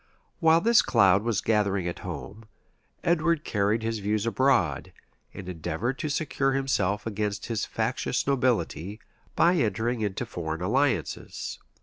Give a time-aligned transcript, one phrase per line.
[0.39, 2.45] While this cloud was gathering at home,
[3.03, 4.93] Edward carried his views abroad,
[5.31, 8.99] and endeavored to secure himself against his factious nobility,
[9.35, 11.59] by entering into foreign alliances.